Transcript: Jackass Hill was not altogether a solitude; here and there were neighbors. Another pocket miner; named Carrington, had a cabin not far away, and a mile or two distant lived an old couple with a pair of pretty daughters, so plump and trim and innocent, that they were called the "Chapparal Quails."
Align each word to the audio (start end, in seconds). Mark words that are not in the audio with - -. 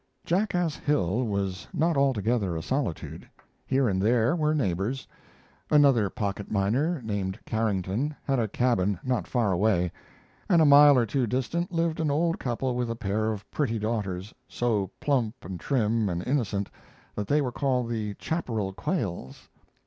Jackass 0.25 0.75
Hill 0.77 1.27
was 1.27 1.67
not 1.71 1.95
altogether 1.95 2.55
a 2.57 2.63
solitude; 2.63 3.29
here 3.67 3.87
and 3.87 4.01
there 4.01 4.35
were 4.35 4.55
neighbors. 4.55 5.07
Another 5.69 6.09
pocket 6.09 6.49
miner; 6.49 7.03
named 7.03 7.37
Carrington, 7.45 8.15
had 8.23 8.39
a 8.39 8.47
cabin 8.47 8.99
not 9.03 9.27
far 9.27 9.51
away, 9.51 9.91
and 10.49 10.59
a 10.59 10.65
mile 10.65 10.97
or 10.97 11.05
two 11.05 11.27
distant 11.27 11.71
lived 11.71 11.99
an 11.99 12.09
old 12.09 12.39
couple 12.39 12.75
with 12.75 12.89
a 12.89 12.95
pair 12.95 13.31
of 13.31 13.47
pretty 13.51 13.77
daughters, 13.77 14.33
so 14.47 14.89
plump 14.99 15.35
and 15.43 15.59
trim 15.59 16.09
and 16.09 16.25
innocent, 16.25 16.71
that 17.13 17.27
they 17.27 17.39
were 17.39 17.51
called 17.51 17.87
the 17.87 18.15
"Chapparal 18.15 18.73
Quails." 18.73 19.49